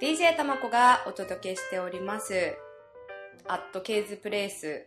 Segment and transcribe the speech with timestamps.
[0.00, 2.56] DJ たまこがお届けしております。
[3.48, 4.86] アットケーズプレイス、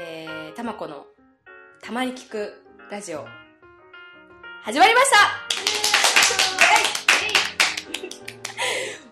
[0.00, 1.06] えー、たまこの
[1.80, 2.52] たまに聞く
[2.90, 3.24] ラジオ、
[4.64, 5.10] 始まりまし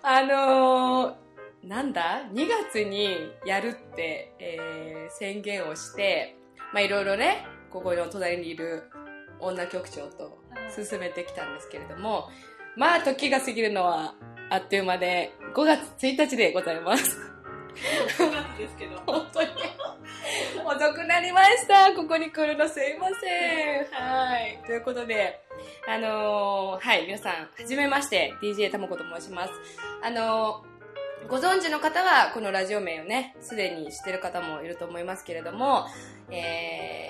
[0.02, 0.08] た。
[0.08, 6.36] あのー、なんだ ?2 月にやるって、えー、宣言をして、
[6.72, 8.90] まあいろいろね、ここの隣にいる
[9.38, 10.40] 女局長と
[10.74, 12.28] 進めてきたんですけれども、
[12.76, 14.16] まあ時が過ぎるのは
[14.52, 17.16] あっという間で、5月1日でございます。
[18.18, 18.98] 5月ですけど。
[19.06, 19.48] 本当に。
[20.62, 21.90] 遅くなりました。
[21.94, 23.86] ここに来るのすいません。
[23.90, 24.60] はい。
[24.66, 25.40] ということで、
[25.88, 29.52] あのーはい、皆さん、はじめまして、DJ たまこと申します。
[30.02, 30.72] あのー
[31.30, 35.86] ご存知の方は、このラジオ名をね、すでに知ってる方もいると思いますけれども、
[36.30, 37.08] え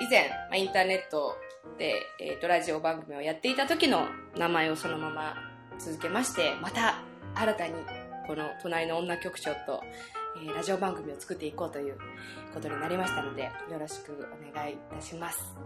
[0.00, 1.36] ー、以前、まあ、インターネット
[1.78, 5.49] で、えっ、と、ラジオ番組をやっていた時の名前をそのまま
[5.80, 7.02] 続けまして、また、
[7.34, 7.72] 新たに、
[8.26, 9.82] この隣の女局長と、
[10.36, 11.96] えーラジオ番組を作っていこうという
[12.54, 15.56] ことになりましたので、よろしくお願いいたします。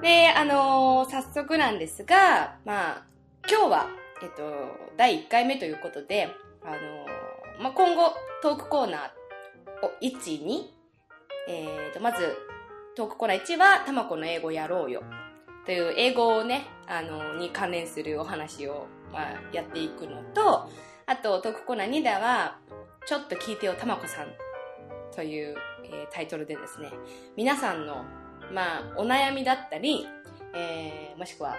[0.00, 3.02] で、あのー早速なんですが、まあ、
[3.48, 3.86] 今日は、
[4.22, 4.42] えっと、
[4.96, 6.28] 第1回目ということで、
[6.64, 10.62] あのーまあ、今後、トークコーナーを1、2、
[11.48, 12.36] えーと、まず、
[12.96, 15.02] トークコーナー1は、たまこの英語やろうよ。
[15.66, 20.68] という英語をね、あの、に関連するお話を、まあ、やっていくのと、
[21.06, 22.58] あと、トークコーナー2では、
[23.06, 24.28] ちょっと聞いてよ、たまこさん
[25.14, 26.90] という、えータイトルでですね、
[27.36, 28.04] 皆さんの、
[28.52, 30.06] まあ、お悩みだったり、
[30.54, 31.56] えーもしくは、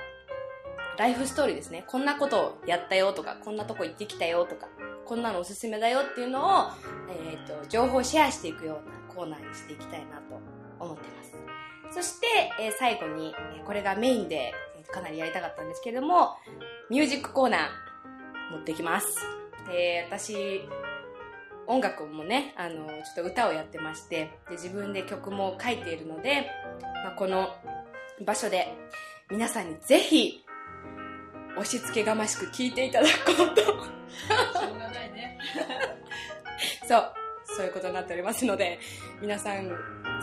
[0.98, 1.84] ライフストーリーですね。
[1.88, 4.68] こんなことをやったよとか、こんなとこ行ってきたよとか、
[5.06, 6.72] こんなのおすすめだよっていうのを、
[7.10, 10.40] えっ、と、情報シェアしていくようなコーナーにしていきたいなと
[10.80, 11.34] 思ってます。
[11.92, 12.28] そして、
[12.60, 14.54] えー最後に、これがメインで、
[14.92, 16.38] かなりやりたかったんですけれども、
[16.90, 17.62] ミュージックコーナー
[18.52, 19.18] 持ってきます。
[19.68, 20.68] で、私、
[21.68, 26.50] 音楽もね、あの、ちょっと歌をやってまして、で、自分で曲も書いているので、
[27.04, 27.50] まあ、この
[28.26, 28.76] 場所で
[29.30, 30.44] 皆さんにぜひ、
[31.56, 35.38] 押し付けがましく聴いていただこうと、しょうがないね。
[36.88, 37.14] そう、
[37.46, 38.80] そういうことになっておりますので、
[39.22, 39.70] 皆さん、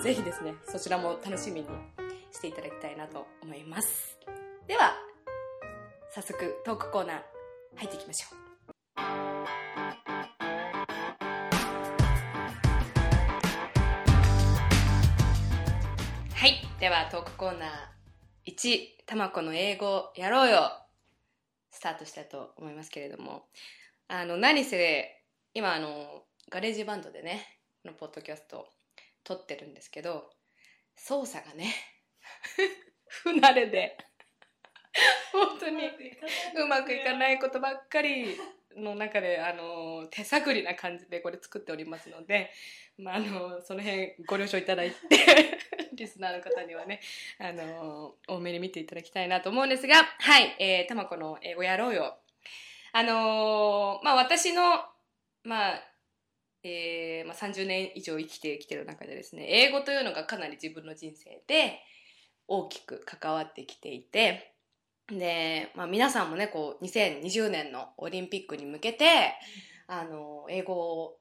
[0.02, 1.68] ぜひですね、そちらも楽しみに
[2.32, 4.18] していただきたいなと思います。
[4.70, 4.94] では、
[6.14, 7.20] 早速トークコーナー
[7.74, 8.38] 入っていきましょう。
[16.32, 16.62] はい。
[16.78, 20.70] では、トークコーナー1、たまこの英語やろうよ。
[21.72, 23.46] スタートしたいと思いますけれども。
[24.06, 28.68] あの、何せ、今、あの、 GarageBand でね、このポッドキャスト
[29.24, 30.30] 撮ってるんですけど、
[30.94, 31.74] 操作がね、
[33.24, 33.98] 不慣れで、
[35.32, 35.90] 本当に
[36.56, 38.38] うまくいかないことばっかり
[38.76, 42.50] の中で、あの、手探りな感じでこれ作っておりますので、
[42.98, 44.96] まあ、あの、その辺ご了承いただいて、
[45.92, 47.00] リスナーの方にはね、
[47.38, 52.18] あの、多めに見ていただきたいなと思うんですが、はい、えー、たまこの英語やろうよ。
[52.92, 54.84] あのーまあ、私の、
[55.44, 55.90] まあ、
[56.62, 61.80] えーまあ、30年以上生きてきてる中でですね、英語というのがかなり自分の人生で
[62.48, 64.49] 大きく関わってきていて、
[65.10, 69.34] で、まあ、皆さんもね、こう、2020年のオリンピックに向けて、
[69.86, 71.16] あの、英語を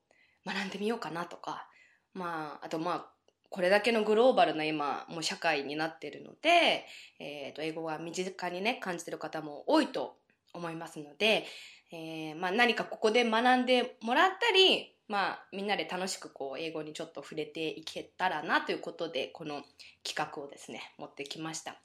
[0.46, 1.68] 学んでみようかなとか、
[2.14, 3.06] まあ、あとまあ、
[3.50, 6.86] これだけのグローバルな今、もう社会になっているので、
[7.20, 10.18] えっ、と、英語が身近にね、感じてる方も多いと
[10.54, 11.46] 思いますので、
[11.92, 19.64] えーまあ何かここで学んでもらったり、まあみんなで楽しくこう英語にちょっと触れていけたらなということで、この
[20.04, 21.76] 企画をですね、持ってきました。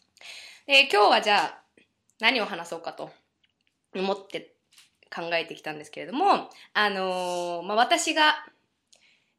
[0.66, 1.63] で、今日はじゃあ
[2.20, 3.10] 何を話そうかと
[3.94, 4.54] 思って
[5.14, 8.34] 考えてきたんですけれども、あのーまあ私が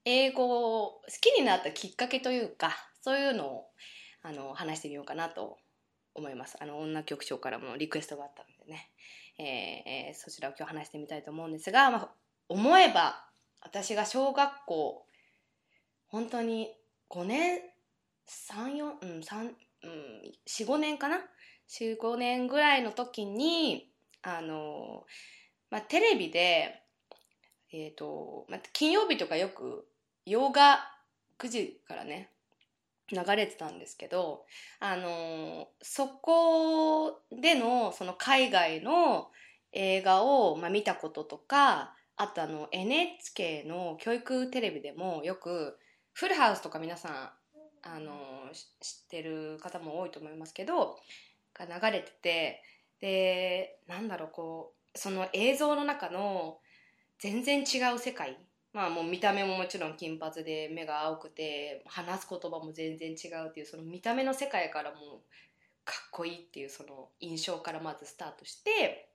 [0.05, 2.71] 英語を好きになったきっかけというか、
[3.01, 3.65] そういうのを、
[4.21, 5.57] あの、話してみようかなと
[6.13, 6.57] 思います。
[6.61, 8.91] あの、女局長からもリクエストがあったのでね、
[9.37, 12.09] えーそちらを今日話してみたいと思うんですが、まあ、
[12.49, 13.25] 思えば、
[13.61, 15.05] 私が小学校、
[16.07, 16.71] 本当に
[17.09, 17.61] 5年、
[18.27, 21.17] 3、4、うん、3、うん、4、5年かな
[21.69, 23.89] ?4、5年ぐらいの時に、
[24.21, 25.05] あの、
[25.69, 26.81] まあ、テレビで、
[27.71, 29.87] えっ、と、まあ、金曜日とかよく
[30.25, 30.79] 洋画
[31.39, 32.31] 9時からね、
[33.11, 34.45] 流れてたんですけど、
[34.79, 39.27] あのそこでのその海外の
[39.73, 45.77] 映画を、まあ、見たこととかあとあの NHK の教育テレビでもよく
[46.13, 47.13] フルハウスとか皆さん
[47.87, 48.13] あの
[48.53, 50.97] 知ってる方も多いと思いますけど
[51.57, 52.63] が流れてて
[52.99, 56.59] でなんだろうこうその映像の中の
[57.19, 58.37] 全然違う世界
[58.73, 64.99] まあもう見た目ももちろん金髪で目が青くて話す言葉も全然違うっていうその見た目の世界からもう
[65.85, 69.09] かっこいいっていうその印象からまずスタートして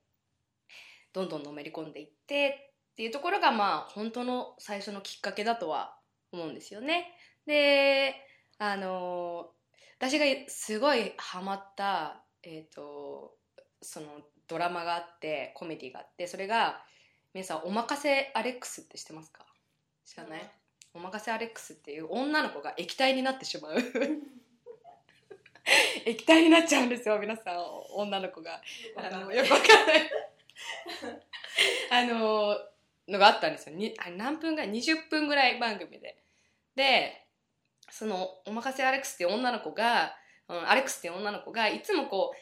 [1.12, 5.96] どんどんのめり込んでいってっていうところがまあ本当の最初のきっかけだとは
[6.32, 7.12] 思うんですよね。
[7.46, 8.14] で
[8.58, 9.50] あの
[9.98, 13.36] 私がすごいハマった、えー、と
[13.82, 14.06] その
[14.48, 16.82] ドラマがあってコメディがあってそれが
[17.34, 19.46] 皆さん「おまかせアレックス」って知ってますか？
[20.04, 20.50] 知らない？
[20.92, 23.76] おまかせアレックスっていう女の子が液体になってしまう
[26.04, 27.56] 液体になっちゃうんですよ皆さん。
[27.94, 28.60] 女の子が。
[28.96, 30.10] あのよくわかんない。
[31.90, 32.58] あの
[33.06, 33.76] のがあったんですよ。
[33.76, 36.16] にあ何分ぐらい？20分ぐらい番組で。
[36.74, 37.26] で
[37.90, 40.16] そのおまかせアレックスっていう女の子が
[40.50, 42.36] うんアレックスっていう女の子がいつもこう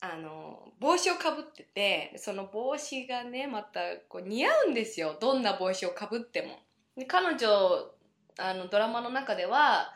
[0.00, 5.16] あの帽子をかぶっててその帽子がねまたこう似合うんですよ。
[5.20, 6.58] どんな帽子をかぶっても。
[6.96, 7.92] で彼女
[8.38, 9.92] あのドラマの中では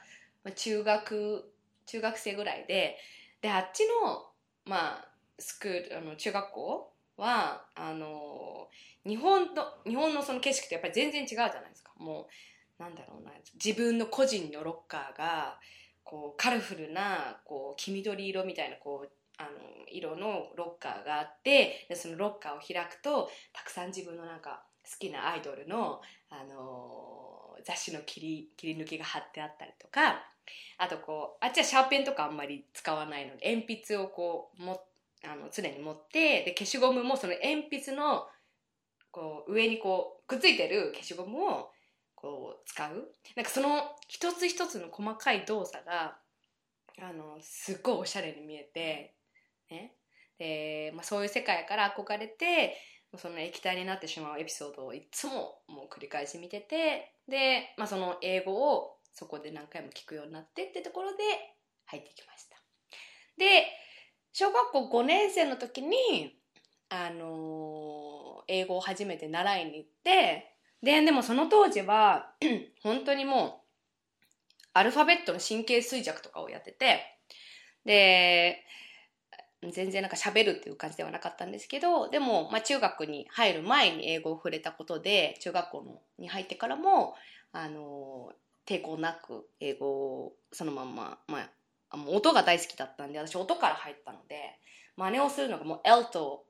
[0.55, 1.51] 中学
[1.87, 2.99] 中学生ぐらいで
[3.41, 4.27] であっちの
[4.67, 8.69] まあスクールあの中学校はあの
[9.07, 11.93] 日本の日本のその景色ってやっぱり全然違うじゃないですか。
[11.97, 12.29] も
[12.79, 15.59] うなんだろうな自分の個人のロッカーが
[16.15, 19.49] こうカラフルなこう黄緑色みたいなこうあの
[19.91, 30.23] 色のロッカーがあってでそのロッカーを開くとたくさん自分のなんか好きなアイドルの、あの雑誌の切り切り抜きが貼ってあったりとか
[30.79, 34.85] あとこうあっちはシャーペンとかあんまり使わないので鉛筆をこうも
[35.25, 38.27] あの常に持ってで消しゴムもその鉛筆の
[39.11, 41.71] こう上にこうくっついてる消しゴムを
[42.25, 43.13] こう使う。
[43.37, 46.17] なんかその一つ一つの細かい動作が
[46.99, 49.15] あのすっごいおしゃれに見えて、
[49.71, 49.93] ね。
[50.39, 52.77] でまあ、そういう世界から憧れて
[53.17, 61.19] その液体になってしまうエピソードをいつももう繰り返し見ててで、まあ、その英語をそこで何回も聞くようになってってところで
[61.85, 62.57] 入ってきました。
[63.39, 63.67] で
[64.33, 66.37] 小学校5年生の時に
[66.89, 70.54] あの英語を初めて習いに行って
[70.85, 72.31] ででもその当時は
[72.85, 77.01] 本当にもうアルファベットの神経衰弱とかをやってて
[77.87, 78.63] で
[79.73, 87.15] 全然なんか喋るっていう感じではなかったんですけどでも、まあ、中学に入る前に英語を触れたことで中学校のに入ってからも
[87.53, 88.33] あの
[88.67, 91.49] 抵抗なく英語をそのまんま、ま
[91.91, 94.59] あ、もう音が大好きだったんで私音から入ったので
[94.97, 96.45] 真似をするのがもう L と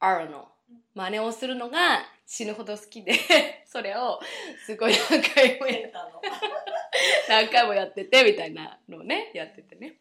[0.00, 0.48] R の
[0.94, 3.12] 真似をするのが死ぬほど好きで
[3.66, 4.20] それを
[4.64, 6.22] すごい何回もやセンターの。
[7.28, 9.96] 何回もやっててみたいなのをねやっててね。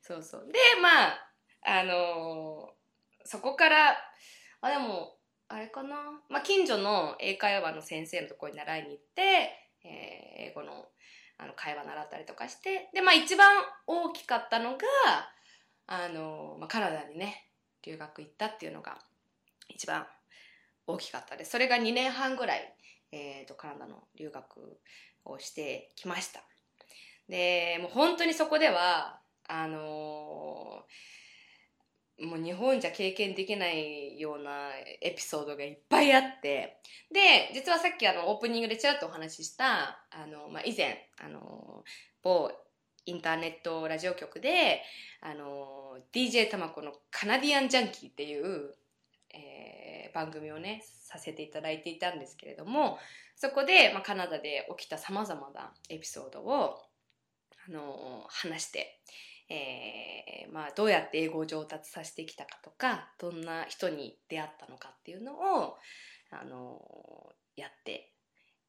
[0.00, 0.50] そうそう。
[0.50, 1.28] でまあ
[1.62, 2.82] あのー
[3.24, 3.96] そこから
[4.60, 5.16] あでも
[5.48, 9.22] あれかな、まあ、近所の英会話の先生のところに習いに行って、
[9.84, 10.88] えー英語の
[11.38, 14.84] あの会話習ったりとかしてでまあ一番大きかったのが
[15.86, 17.48] あのー、まあ、カナダにね
[17.82, 18.98] 留学行ったっていうのが
[19.74, 20.06] 一番
[20.86, 21.52] 大きかったです。
[21.52, 22.74] それが2年半ぐらい、
[23.12, 24.80] えー、とカナダの留学
[25.24, 26.42] をしてきました。
[27.28, 31.12] でもう本当にそこではあのー
[32.20, 34.68] もう日本じゃ経験できないような
[35.00, 36.78] エピソードがいっぱいあって
[37.10, 41.82] で実はさっきあのオープニングでちらっとお話ししたあの、まあ、以前あの
[42.22, 42.52] 某
[43.06, 44.82] インターネットラジオ局で
[45.20, 48.74] あの DJ たまこの「カナディアンジャンキー」っていう、
[49.32, 52.98] えー番組をねさせていただいていたんですけれども
[53.36, 56.78] そこで、まあ、カナダで起きたさまざまなエピソードを
[57.68, 59.00] あの話して、
[59.48, 65.76] えーまあ、どうやって英語を上達させてきたかとかどんな人に出会ったのかっていうのを
[66.30, 66.80] あの
[67.56, 68.08] やって。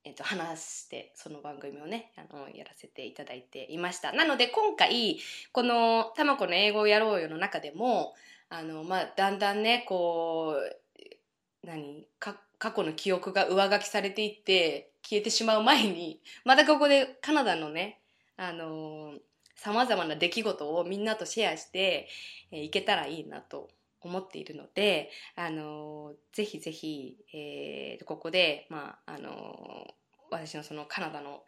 [0.05, 5.17] えっと話してその番組をねあのやらせていただいていましたなので今回
[5.53, 8.13] この「たまこの英語をやろうよ」の中でも
[8.53, 12.37] あの、まあ、だんだんねこう何過
[12.71, 17.99] 去の記憶が上書きされていって消えてしまう前に またここでカナダのね
[18.37, 19.15] あの
[19.55, 22.07] さまざまな出来事をみんなとシェアして、
[22.51, 23.69] えーいけたらいいなと
[24.01, 29.95] 思っているので、あのぜひぜひ、えーここで、まああの
[30.29, 31.45] 私のそのカナダの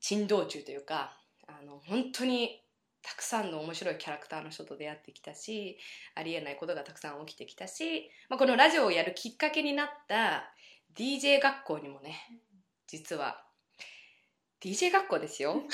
[0.00, 2.62] 珍道中というかあの本当に
[3.02, 5.78] たくさんの面白いキャラクターの人と出会ってきたし
[6.14, 10.52] ありえないことがたくさん起きてきたし、まあ、このラジオをやるきっかけになった
[10.96, 12.16] DJ 学校にもね
[12.86, 13.42] 実は
[14.60, 15.62] DJ 学校ですよ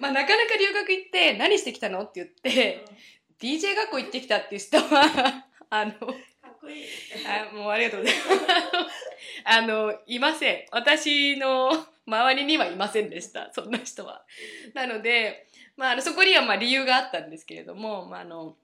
[0.00, 2.84] まあなかなか留学行って何してきたのって言って
[3.40, 6.86] DJ 学校行ってきたっていう人は あのかっこいい。
[7.26, 8.28] あもうありがとうございます。
[9.44, 10.66] あの、いません。
[10.72, 11.70] 私の
[12.08, 13.52] 周りにはいませんでした。
[13.52, 14.24] そんな人は。
[14.74, 15.46] なので、
[15.76, 18.56] まあ、のそこにはまあ理由があったんですけれども、まあ、あの、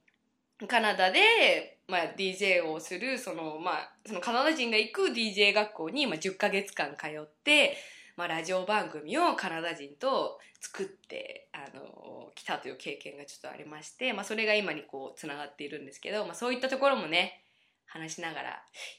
[0.66, 7.76] カナダで、まあ、DJ をする、その、まあ、そのカナダ人が行く DJ 学校に、まあ、10ヶ月間通って、
[8.16, 17.42] まあ、ラジオ番組をカナダ人と作って、あの、来たという経験がちょっとありまして、まあ、それが今にこう、つながっているんですけど、まあ、そういったところもね、
[17.86, 18.54] 話しながらい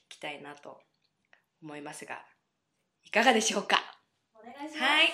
[0.10, 0.82] きたいなと
[1.64, 2.24] 思いますが、
[3.04, 3.95] いかがでしょうか？
[4.46, 4.84] お願いします。
[4.84, 5.10] はい。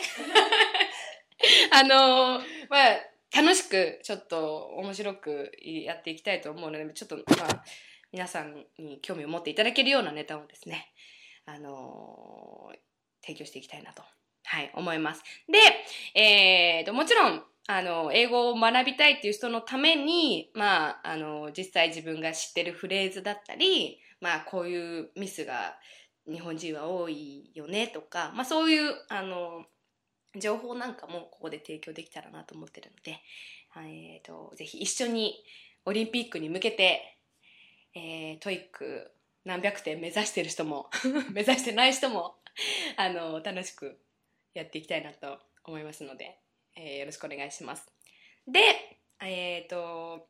[1.72, 2.98] あのまあ、
[3.34, 7.64] 楽しく、ちょっと面白くやっていきたいと思うので、ちょっと、まあ、
[8.12, 10.92] 皆さんに興味を持っていただけるようなネタをですね、
[11.46, 12.72] あの
[13.22, 14.04] 提供していきたいなと、
[14.44, 15.24] はい、思います。
[15.48, 25.78] で、えーと、もちろん、あの、英語を学びたいっていう人のために、まあ、あの、実際自分が知ってるフレーズだったり、まあ、こういうミスが
[26.32, 29.66] 日本人は多いよねとか、まあ、そういう、あの、
[30.40, 33.20] 情報なんかもここで提供できたらなと思ってるので、
[33.78, 35.36] えー、とぜひ一緒に
[35.86, 37.18] オリンピックに向けて、
[37.96, 39.12] えー、 TOEIC
[39.44, 40.90] 何百点目指してる人も
[41.32, 42.36] 目指してない人も
[42.96, 44.00] あの楽しく
[44.54, 46.38] やっていきたいなと思いますので、
[46.76, 47.92] えーよろしくお願いします。
[48.48, 48.60] で、
[49.22, 50.28] えー、と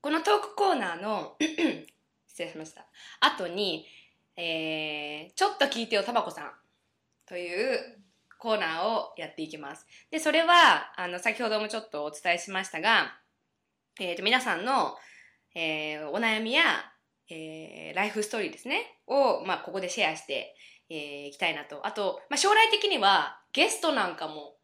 [0.00, 1.36] このトークコーナーの
[2.26, 2.86] 失礼しました
[3.20, 3.86] 後に、
[4.36, 6.52] えーちょっと聞いてよたまこさん
[7.26, 7.78] という
[8.38, 9.86] コーナーをやっていきます。
[10.10, 13.18] で、それは、あの、先ほどもちょっとお伝えしましたが、
[13.98, 14.96] えっ、と、皆さんの、
[15.54, 16.62] えーお悩みや、
[17.30, 20.54] えーライフストーリーですね、を、まあ、ここでシェアして、
[20.90, 21.86] えーいきたいなと。
[21.86, 24.56] あと、まあ、将来的には、ゲストなんかも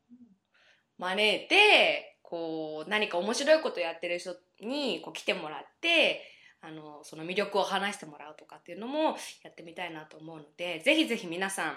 [0.99, 6.23] 招いて、こう、何か面白いことやってる人に、こう、来てもらって、
[6.63, 11.77] あの、その魅力を話してもらうとかっていうのもやってみたいなと思うので、ぜひぜひ皆さん、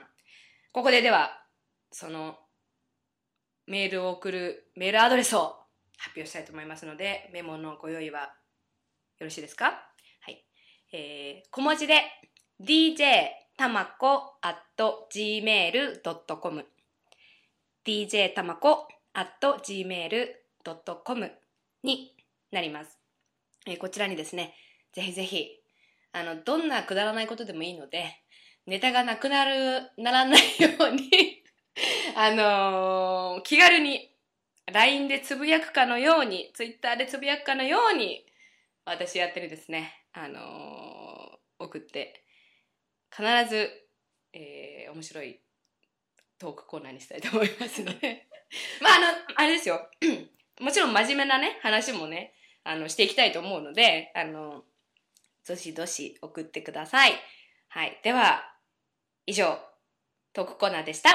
[0.72, 1.42] ここででは、
[1.92, 2.38] その
[3.68, 5.56] メールを送るメールアドレスを
[5.98, 8.22] 発表したいと思いますので、メモのご用意は
[9.20, 9.66] よろしいですか？
[10.22, 10.44] はい。
[10.92, 12.02] えー、小文字で
[12.60, 14.58] dj たまこ at
[15.14, 16.66] gmail.com
[17.86, 19.30] dj たまこ at
[19.64, 21.32] gmail.com
[21.84, 22.16] に
[22.52, 23.00] なります。
[23.66, 24.56] えーこちらにですね、
[24.94, 25.60] ぜひぜひ、
[26.12, 28.06] あの、どんなくだらないことでもいいので、
[28.66, 31.44] ネタがなくなる、ならないように、
[32.16, 34.16] あのー気軽に
[34.72, 38.26] LINE でつぶやくかのように、Twitter でつぶやくかのように、
[38.86, 42.24] 私やってるですね、あのー送って、
[43.12, 43.70] 必ず、
[44.34, 45.40] えー面白い
[46.38, 48.28] トークコーナーにしたいと思いますので、
[48.82, 49.90] まあ、あの、あれですよ、
[50.62, 54.64] もちろん真面目なね、話もね、あの、していきたいと思うので、あの、
[55.46, 57.12] どしどし送ってください。
[57.68, 58.00] はい。
[58.02, 58.42] では、
[59.26, 59.60] 以上、
[60.32, 61.10] トークコーナーでした。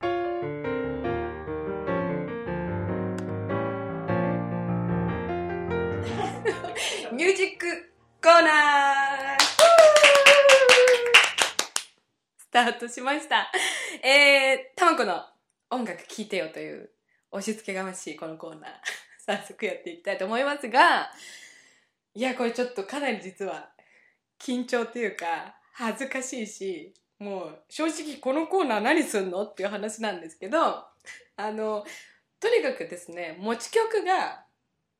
[7.12, 9.40] ミュージックコーナー
[12.38, 13.50] スタートしました。
[14.02, 15.26] えー、たまこの
[15.70, 16.92] 音楽聴いてよという
[17.32, 18.70] 押し付けがましいこのコーナー、
[19.26, 21.10] 早速やっていきたいと思いますが、
[22.14, 23.70] いや、これちょっとかなり実は
[24.38, 30.58] 緊張っていうか恥ずかしいし、もう正直このコーナー何すんのっていう話なんですけど、
[31.36, 31.84] あの、
[32.38, 34.44] とにかくですね、持ち曲が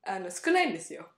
[0.03, 1.09] あの少ないんですよ。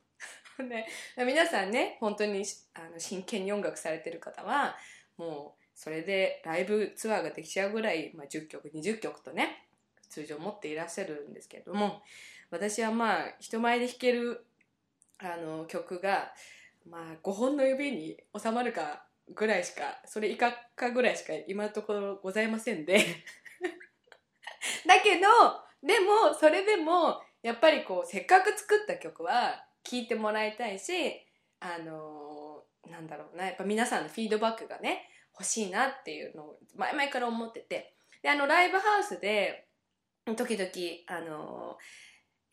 [0.59, 0.87] ね、
[1.17, 4.77] 皆さんね、本当にあの真剣に音楽されてる方は、
[5.17, 9.67] もうそれでライブツアーができちゃうぐらい、まあ、10曲、20曲とね、
[10.09, 12.03] 通常持っていらっしゃるんですけれども、
[12.49, 14.45] 私はまあ、人前で弾ける
[15.19, 16.31] あの曲が、
[16.89, 22.97] まあ、5本の指に収まるかぐらいしか、それ以下かぐらいしか今のところございませんで。
[24.85, 25.27] だけど、
[25.83, 30.93] でも、それでも、やっぱりこう、せっかく作った曲は聴いてもらいたいし、
[31.59, 37.93] あのなんだろうな、やっぱ皆さんのフィードバックがね、欲しいなっていうのを前々から思ってて。
[38.21, 39.67] で、あの、ライブハウスで、
[40.35, 40.71] 時々、
[41.07, 41.77] あの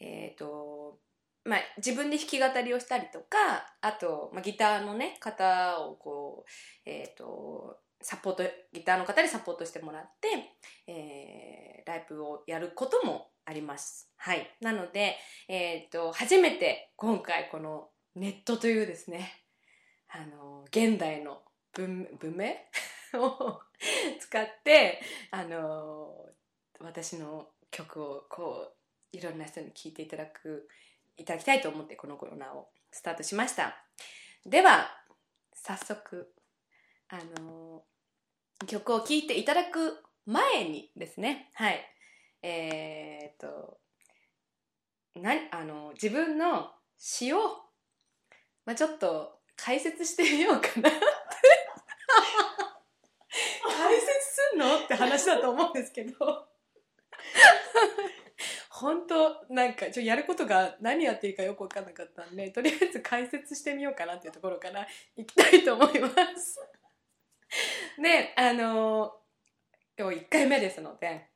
[0.01, 0.99] えっ、と、
[1.45, 6.51] まあ、自分で弾き語りをしたりとか、あと、まあ、ギターのね、方をこう、
[6.91, 10.29] えっ、と、サポート、ギターの方にサポートしてもらって、
[10.87, 14.11] えーライブをやることもあります。
[14.17, 14.49] はい。
[14.61, 15.17] なので、
[15.49, 19.45] えっ、と、初めて今回このネットというですね、
[20.09, 22.55] あの、現代の文文明？
[23.21, 23.61] を
[24.19, 26.17] 使って、あの、
[26.81, 28.73] 私の曲をこ
[29.13, 30.69] う、いろんな人に聴いていただく、
[31.17, 33.77] いただきたいと思ってこのコーナーをスタートしました。
[34.47, 34.91] では、
[35.55, 36.33] 早速
[37.09, 37.85] あの
[38.67, 41.81] 曲を聴いていただく前にですねはい。
[42.43, 43.79] えー、っと
[45.17, 47.39] なあの自分の詩を、
[48.67, 50.99] まあ、ちょっと解説してみようかなって。
[53.77, 54.11] 解説
[54.53, 54.79] すんの？
[54.85, 56.49] って話だと思うんですけど。
[58.75, 64.85] 本当なんかちょやることが何やっていいかよく分かんなかったんでとりあえず解説してみようかなっていうところから
[65.17, 66.61] いきたいと思います。
[68.03, 69.17] で あの
[69.97, 71.29] 今日1回目ですので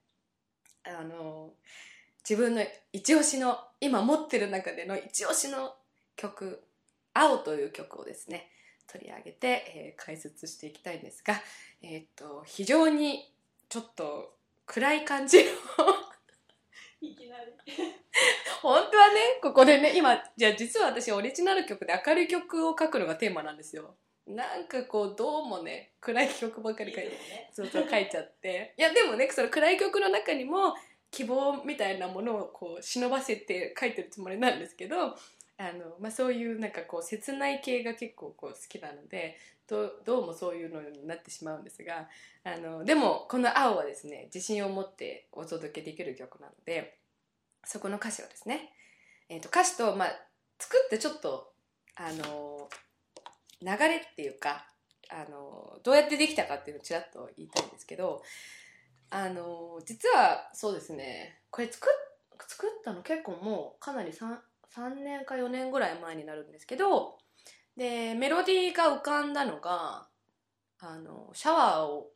[0.82, 1.54] あの
[2.28, 5.76] 自分の一押しの今持ってる中での一押しの
[6.16, 6.64] 曲
[7.14, 8.50] 「青」という曲をですね
[8.88, 11.40] 取り上げて、えー解説していきたいんですが、
[11.82, 13.32] えーっと非常に
[13.68, 15.50] ちょっと暗い感じの
[17.00, 17.52] いきなり。
[18.62, 23.94] 本当はねここでね今じゃあ実は私オリジナル曲で明るい曲を書くのがテーマなんですよ
[24.26, 27.50] なんかこうどうもね暗い曲ばっかり書いてね。
[27.52, 30.74] そうそう書いちゃっていやでもねその暗い曲の中にも
[31.10, 39.36] 希望みたいなものをこう忍ばせて書いてるつもりなんですけどあの、まあ、そういうなんかこう切ない系が結構こう好きなので
[39.68, 42.08] どどうもそういうのになってしまうんですが
[42.42, 46.98] あのでもこの「青」はですね自信を持ってお届けできる曲なので
[47.64, 48.72] そこの歌詞をですね、
[49.28, 50.08] えー、と歌詞と、まあ、
[50.58, 51.52] 作ってちょっと
[51.96, 52.68] あの
[53.60, 54.66] 流れっていうか
[55.10, 58.22] あのどうやってできたかっていうのをちらっと言いたいんですけど
[59.10, 62.08] あの実はそうですねこれ作っ
[62.46, 64.36] 作ったの結構もうかなり 3,
[64.74, 67.18] 3年か4年ぐらい前になるんですけど
[67.78, 70.08] でメロディーが浮かんだのが
[70.80, 72.10] あのシャワーを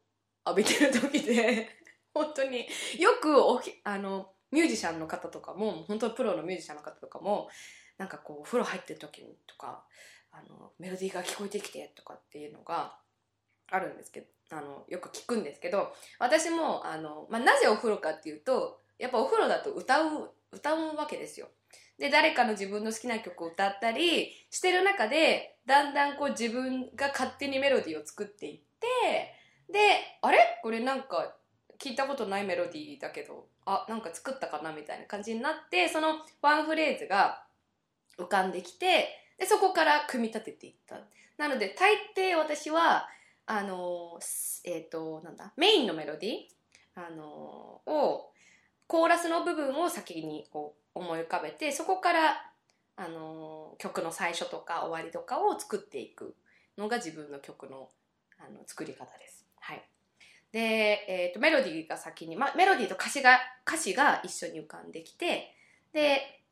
[0.44, 1.68] 浴びてる時で
[2.12, 2.66] 本当に
[2.98, 7.48] よくおひあのミュージシャンの方とかも本当プロのミュージシャンの方とかも
[7.96, 9.84] なんかこうお風呂入ってる時にとか
[10.32, 12.98] あのメロディーが聞こえてきてとかっていうのが
[13.70, 21.48] あるんですけどあのよく聞くんですけど私もあの、まあ、なぜお風呂かっていうとやっぱお風呂だと歌う歌うわけですよ。
[22.02, 29.32] で誰かの自分の好きな曲を歌ったりしてる中でだんだんこう自分が勝手にメロディーを作っていって
[29.72, 29.78] で
[30.20, 30.58] あれ？
[30.64, 31.36] これなんか
[31.78, 37.44] 聞いたことないメロディーだけどあなんか作ったかなみたいな感じになってそのワンフレーズが
[38.18, 39.06] 浮かんできて
[39.38, 40.96] でそこから組み立てていった。
[41.38, 43.08] なので大抵私は
[43.46, 44.18] あの
[44.64, 46.36] えっ、となんだメインのメロディー
[46.96, 47.22] あの
[47.86, 48.32] を
[48.88, 52.52] コーラスの部分を先にこう思い浮かべてそこから
[52.96, 56.36] あの曲の最初とか終わりとかを作っていく
[56.76, 57.88] のが自分の曲の
[58.38, 59.46] あの作り方です。
[59.60, 59.82] はい、
[60.50, 60.58] で、
[61.08, 65.54] えー、とメロディーが先に、ま、メロディーと歌詞が歌詞が一緒に浮かんできて
[65.92, 66.42] で、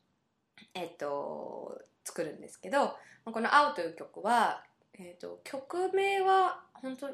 [0.74, 7.08] えっと作るんですけどこの「青」という曲は、えー、と曲名は本当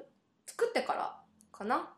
[0.46, 1.92] 作ってからかな？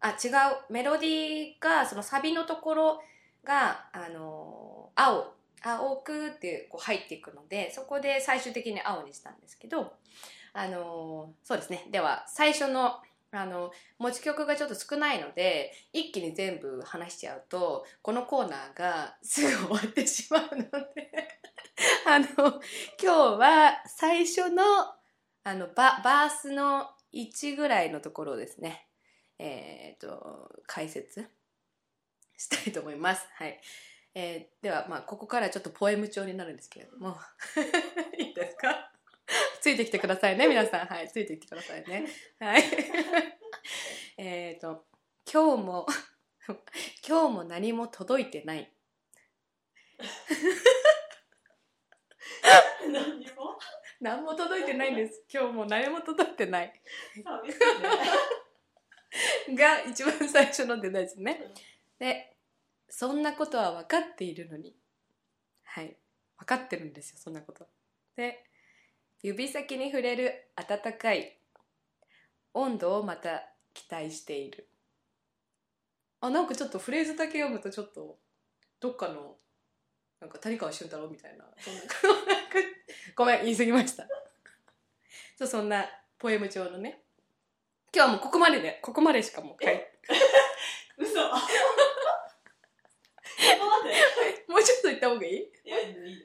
[0.00, 0.72] あ違う。
[0.72, 3.02] メロディーがそのサビのところ
[3.44, 9.92] が「あの青」青くってこう入っていくのでそこで最終的に青にしたんですけど
[10.52, 11.86] あのそうですね。
[11.90, 13.00] では最初の
[13.34, 21.30] あの持ち曲がちょっと少ないので一気に全部話しちゃうとこのコーナーがすぐ終わってしまうので
[22.06, 22.60] あの今
[23.00, 23.06] 日
[23.38, 24.64] は最初の
[25.44, 28.86] あのババースの1ぐらいのところですね。
[29.38, 31.28] えっ、と解説。
[32.42, 33.26] したいと思います。
[33.34, 33.60] はい。
[34.14, 37.16] えーでは、まあ、ここからちょっとポエム調になるんですけれども。
[38.18, 38.92] いいですか？
[39.60, 40.86] ついてきてくださいね、皆さん。
[40.86, 42.06] はい、ついてきてくださいね。
[42.40, 42.62] はい。
[44.18, 44.86] えっと、
[45.32, 45.86] 今日も、
[47.06, 48.72] 今日も何も届いてない。
[52.90, 53.58] 何にも？
[54.00, 55.22] 何も届いてないんです。
[55.32, 56.72] 今日も何も届いてない。
[59.54, 61.52] が一番最初の出だですね。
[61.98, 62.31] で、
[62.94, 64.76] そんなことは分かっているのに。
[65.64, 65.96] はい。
[66.38, 67.66] 分かってるんですよ、そんなこと。
[68.16, 68.44] で、
[69.22, 71.38] 指先に触れる温かい
[72.52, 74.68] 温度をまた期待している。
[76.20, 78.18] あ、なんかちょっとフレーズだけ読むとちょっと、
[78.78, 79.36] どっかの、
[80.20, 81.88] なんか谷川俊太郎みたいな、そんな、な
[83.16, 84.06] ごめん、言い過ぎました。
[85.38, 87.02] そう、そんなポエム調のね。
[87.94, 89.80] 今日はもうここまでで、ここまでしかもう書い
[90.98, 91.20] 嘘。
[94.52, 95.32] もうちょっと言った方がいい？
[95.34, 95.78] いや、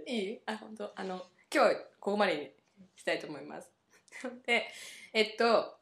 [0.06, 0.92] いいあ、本当？
[0.96, 1.16] あの、
[1.54, 2.52] 今日はここまでに
[2.98, 3.72] したいと思います。
[4.46, 4.68] で、
[5.14, 5.78] えっと、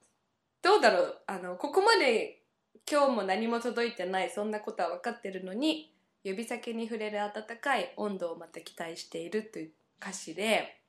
[0.61, 1.21] どうだろう？
[1.25, 2.43] あの、ここまで
[2.89, 5.91] 今日も何も届いてない、そんなことは分かってるのに、
[6.23, 10.81] 指先に触れる温かい温度をまた期待しているという歌詞で、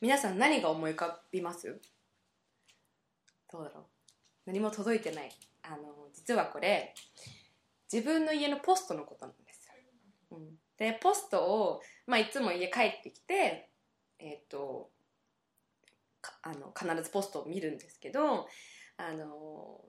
[0.00, 1.80] 皆さん何が思い浮かびます？
[3.52, 3.84] どうだろう？
[4.46, 5.30] 何も届いてない。
[5.62, 6.94] あの実はこれ
[7.92, 9.26] 自分の家のポストのこと
[10.30, 13.68] うん、でポストを、まあ、いつも家帰ってきて
[14.18, 14.90] えっ、と
[16.42, 18.46] あの必ずポストを見るんですけど
[18.96, 19.80] あの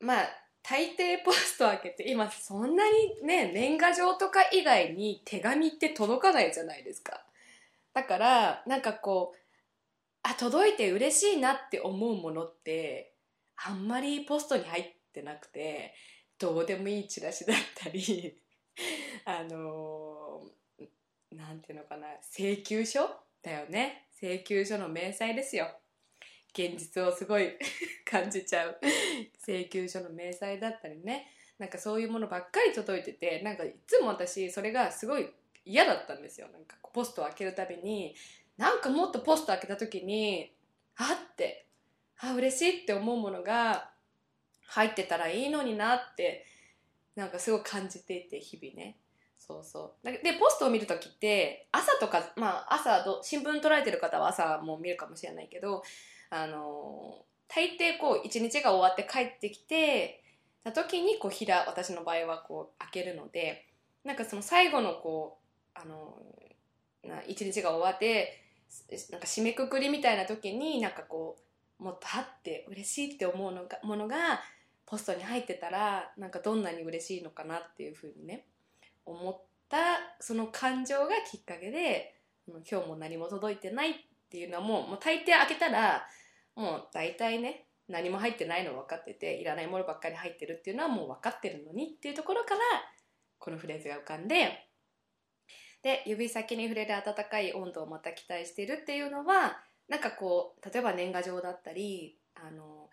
[0.00, 0.28] まあ
[0.62, 7.22] 大抵ポスト開けて今そんなにね年賀状とか以外に手紙って届かないじゃないですか。
[7.92, 9.38] だからなんかこう
[10.22, 13.12] あ届いて嬉しいなって思うものって
[13.56, 15.94] あんまりポストに入ってなくて
[16.38, 18.38] どうでもいいチラシだったり
[19.24, 20.54] あのー
[21.36, 23.00] なんていうのかな請求書？
[23.42, 24.06] だよね。
[24.20, 25.68] 請求書の明細ですよ。
[26.52, 27.58] 現実をすごい
[28.08, 28.80] 感じちゃう。
[29.44, 31.30] 請求書の明細だったりね。
[31.58, 35.28] なんかそういうものばっかり届いててなんかいつも私それがすごい
[35.64, 36.48] 嫌だったんですよ。
[36.48, 38.14] なんかポストを開けるたびに
[38.56, 40.52] なんかもっとポスト開けた時に
[40.96, 41.66] あって
[42.18, 43.92] あ嬉しいって思うものが
[44.66, 46.46] 入ってたらいいのになって
[47.16, 48.96] なんかすごい感じていて日々ね。
[49.38, 50.04] そうそう。
[50.04, 55.82] でポストを見る時って朝とかまあ朝ど新聞捉えてる方は朝も見るかもしれないけど
[56.30, 60.22] あの大抵こう一日が終わって帰ってきて
[60.64, 63.66] た時にこうひら私の場合はこう開けるので
[64.02, 65.38] なんかその最後のこ
[65.76, 66.16] うあの
[67.04, 68.40] な一日が終わって
[69.10, 71.36] なんか締めくくりみたいな時になんかこ
[71.78, 74.40] うもっとはって嬉しいって思うのがものが
[74.86, 78.46] ポストに入ってたらなんかどんなに嬉しいのかなっていうふうにね
[79.06, 79.78] 思った
[80.20, 82.14] その感情がきっかけで
[82.46, 83.94] 今日も何も届いてないっ
[84.30, 86.06] ていうのはもうもう大抵開けたら
[86.54, 92.60] もう大体ね何も入ってないの分かってていらないものばっかり入ってるっていうのはもう分かってるのにっていうところから
[93.38, 94.68] このフレーズが浮かんで
[95.82, 102.88] で指先に触れる温かい温度をまた期待しているっていうのはなんかこう例えば年賀状だったりあの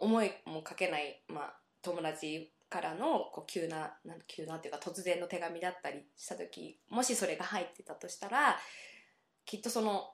[0.00, 8.58] 思いもかけない、まあ、友達からのこう急ななん急なっていうか突然の手紙だったりした時もしそれが入ってたとしたら
[9.46, 10.10] きっとその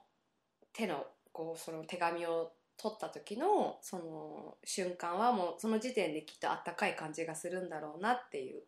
[0.72, 8.62] 手のこうその手紙を取った時のその瞬間はもうその時点できっとあったかい感じがするんだろうなっていう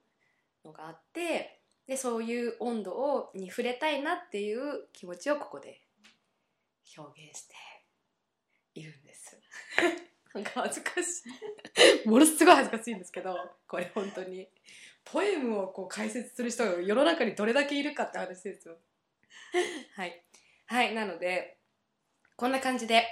[0.64, 5.80] のがあってでそういう温度をに触れたいなっていう気持ちをここで
[6.96, 7.54] 表現して
[8.74, 9.38] いるんです。
[10.36, 11.22] なんか恥ずかし
[12.04, 12.08] い。
[12.08, 13.34] ものすごい恥ずかしいんですけど、
[13.66, 14.46] これ本当に。
[15.04, 18.76] ポエムをこう解説する人が世の中にどれだけいるかって話ですよ。
[19.96, 20.22] はい。
[20.66, 21.56] はい、なので、
[22.36, 23.04] こんな感じで、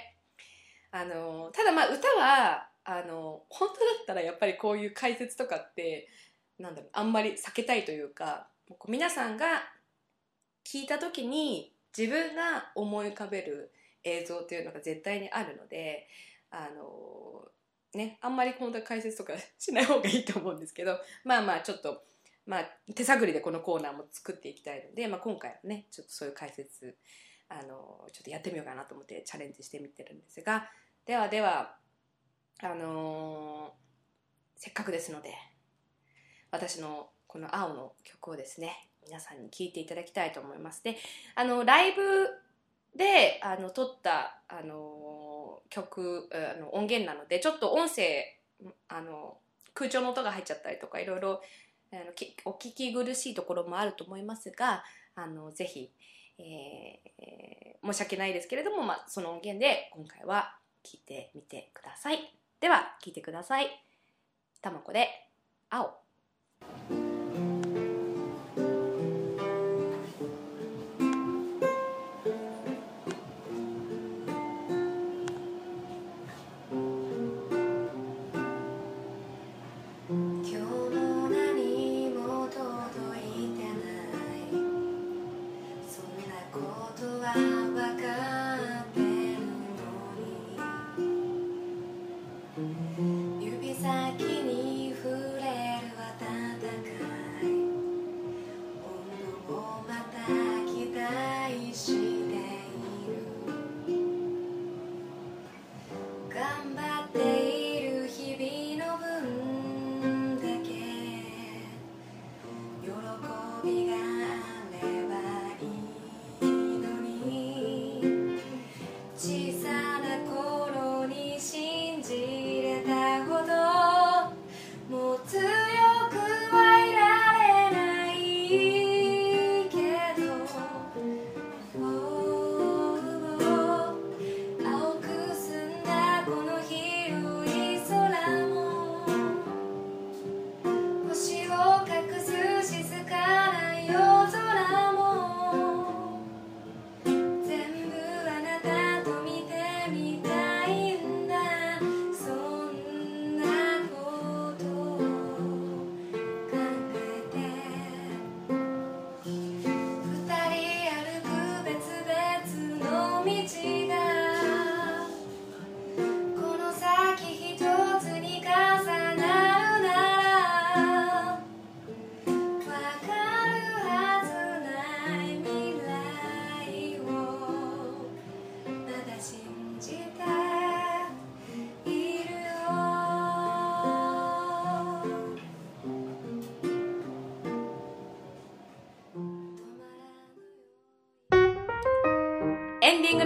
[0.91, 6.07] あの、ただまあ歌は、あの、本当だったらやっぱりこういう解説とかって、
[6.59, 9.63] なんだろう、あんまり避けたいというか、う皆さんが
[10.63, 13.71] 聞いた時に自分が思い浮かべる
[14.03, 16.07] 映像っていうのが絶対にあるので、
[16.55, 17.51] あの
[17.93, 22.03] ね、あんまり本当は解説とかしない方がいいと思うんですけどまあまあちょっと、
[22.45, 26.97] まあ、手探りでこのコーナーも作っていきたいので、まあ、今回はねちょっとそういう解説
[27.49, 30.69] あのちょっとやってみようかなと思ってチャレンジしてみてるんですが
[31.05, 31.75] ではでは
[32.61, 33.73] あの
[34.55, 35.33] せっかくですので
[36.51, 40.83] 私のこの青の曲をですね皆さんに聴いていただきたいと思います。
[40.83, 40.97] で
[41.35, 42.01] あのライブ
[42.97, 45.34] であの撮ったあの
[45.69, 48.37] 曲あの音源なのでちょっと音声
[48.87, 49.37] あの
[49.73, 51.41] 空調の音が入っちゃったりとかいろいろ
[51.91, 52.01] あの
[52.45, 54.83] お聞き苦しいところもあると思いますが
[55.15, 55.89] あのぜひ、
[56.39, 56.45] えー
[57.19, 62.33] えー申し訳ないですけれども、まあ、その音源で今回は聞いてみてください。
[62.59, 63.67] では聞いてください。
[64.61, 65.07] たまこで
[65.69, 65.93] 青。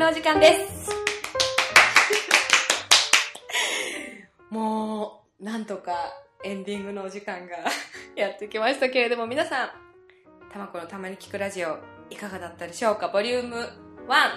[0.09, 0.89] の時間です。
[4.49, 5.91] もう、なんとか
[6.43, 7.57] エンディングのお時間が
[8.15, 9.71] やってきましたけれども、皆さん、
[10.51, 11.77] たまこのたまに聞くラジオ、
[12.09, 13.09] いかがだったでしょうか？
[13.09, 13.55] ボリューム
[14.07, 14.31] 1。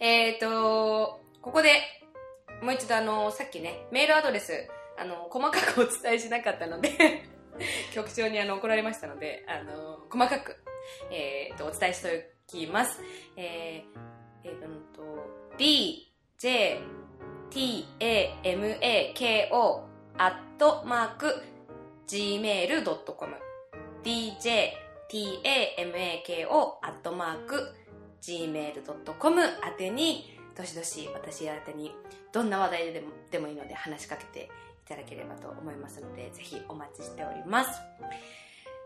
[0.00, 1.80] えーと、ここで、
[2.60, 4.68] もう一度あの、さっきね、メールアドレス、
[4.98, 6.90] あの、細かくお伝えしなかったので、
[7.94, 10.62] 局長にあの、怒られましたので、あの、細かく、
[11.10, 13.00] えーと、お伝えしておきます。
[13.36, 14.60] えー、えー
[14.94, 15.02] と、
[15.58, 16.80] d, j,
[17.50, 19.84] t, a, m, a, k, o,
[20.16, 21.42] アットマーク、
[22.06, 23.34] gmail.com
[24.02, 24.72] dj,
[25.08, 27.74] t, a, m, a, k, o, アットマーク、
[28.22, 31.92] gmail.com 宛てに、どしどし私宛てに、
[32.32, 37.70] どんな話題でもでもいいので話しかけていただければと思いますので、ぜひお待ちしております。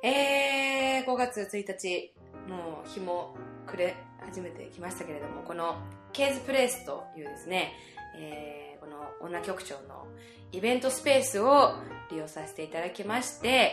[0.02, 2.12] えー、5月1日、
[2.48, 3.35] もう日も
[3.66, 5.76] 暮れ始めてきましたけれども、この
[6.12, 7.72] ケーズプレイスというですね、
[8.16, 10.07] えー、この女局長の
[10.52, 11.74] イベントスペースを
[12.11, 13.72] 利用させていただきまして、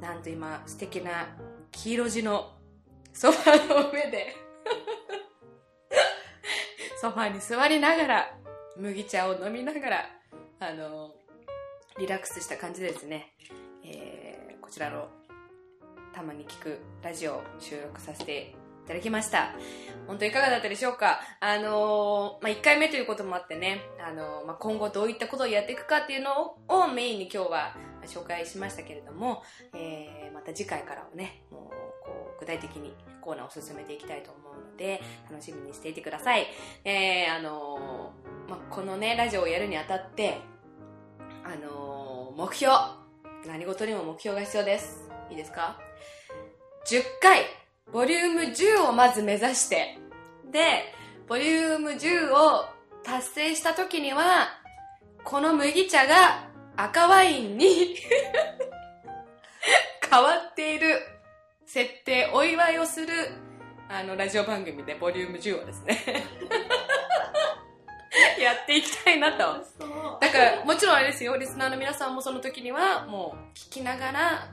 [0.00, 1.28] なんと今素敵な
[1.72, 2.52] 黄色地の
[3.12, 4.34] ソファーの上で、
[7.00, 8.38] ソファーに座りながら、
[8.76, 10.10] 麦茶を飲みながら、
[10.60, 11.14] あの、
[11.98, 13.32] リラックスした感じでですね、
[13.84, 15.08] えー、こちらの
[16.16, 18.54] たまに聞くラジオを収録させて
[18.86, 19.52] いただきました。
[20.06, 21.20] 本当いかがだったでしょうか？
[21.40, 27.76] あのーまあ、1回目ということもあってね、あのーまあ、今後どういったことをやっていくかっていうのをメインに今日は
[28.06, 29.42] 紹介しましたけれども、
[29.74, 31.70] えー、また次回からはね、もう
[32.02, 36.46] こう具体的にコーナーを進めていきたいと思うので、楽しみにしていてください。
[36.86, 40.38] えー、あのーまあ、このね、ラジオをやるにあたって、
[41.44, 42.72] あの目標
[43.46, 45.10] 何事にも目標が必要です。
[45.30, 45.85] いいですか？
[46.88, 47.46] 10回、
[47.92, 49.98] ボリューム10をまず目指して、
[50.52, 50.84] で、
[51.26, 52.64] ボリューム10を
[53.02, 54.46] 達成した時には、
[55.24, 57.96] この麦茶が赤ワインに
[60.08, 61.00] 変わっている
[61.66, 63.32] 設定、お祝いをする、
[63.88, 66.24] あの、ラジオ番組でボリューム10をですね、
[68.38, 69.38] やっていきたいなと。
[70.20, 74.48] だから、もちろんあれですよ、リスナーの皆さんもその時には、もう聞きながら、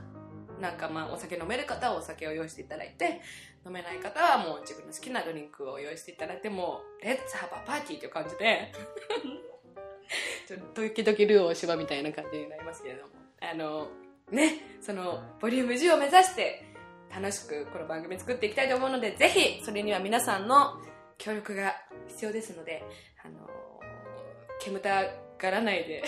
[0.59, 3.21] なんかまあ、お酒飲める方はお酒を用意していただいて、
[3.65, 8.71] 飲めない方はもう自分の好きなドリンクを用意していただいて、もう、レッツハバパーティーという感じで、
[10.47, 13.09] ちょっとドキドキルー大芝みたいな感じになりますけれども、
[13.41, 13.89] あの、
[14.31, 16.65] ね、その、ボリューム10を目指して、
[17.13, 20.81] 楽しくこの番組作っていきたいと思うので、ぜひ、それには皆さんの
[21.17, 21.75] 協力が
[22.07, 22.83] 必要ですので、
[23.23, 23.47] あの、
[24.59, 25.03] 煙た
[25.43, 26.03] がらないで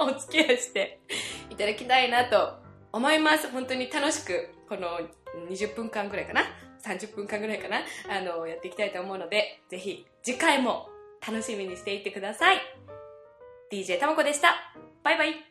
[0.00, 1.00] お お付き合いして
[1.50, 3.48] いただきたいなと思います。
[3.50, 5.00] 本当に楽しく、この
[5.48, 6.42] 20分間ぐらいかな
[6.84, 7.78] ?30 分間ぐらいかな？
[8.08, 10.88] あの、やっていきたいと思うので、ぜひ次回も
[11.26, 12.58] 楽しみにしていってください。
[13.70, 14.54] DJ たまこでした。
[15.02, 15.49] バイバイ。